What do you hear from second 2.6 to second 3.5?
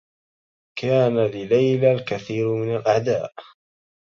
الأعداء.